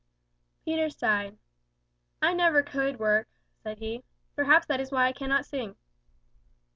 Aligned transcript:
Peter 0.65 0.89
sighed. 0.89 1.37
"I 2.23 2.33
never 2.33 2.63
could 2.63 2.97
work," 2.97 3.27
said 3.61 3.77
he. 3.77 4.03
"Perhaps 4.35 4.65
that 4.65 4.81
is 4.81 4.91
why 4.91 5.05
I 5.05 5.11
cannot 5.13 5.45
sing." 5.45 5.75